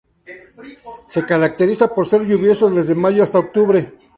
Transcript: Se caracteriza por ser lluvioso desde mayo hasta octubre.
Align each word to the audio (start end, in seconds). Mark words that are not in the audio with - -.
Se 1.07 1.27
caracteriza 1.27 1.93
por 1.93 2.07
ser 2.07 2.23
lluvioso 2.23 2.71
desde 2.71 2.95
mayo 2.95 3.21
hasta 3.21 3.37
octubre. 3.37 3.87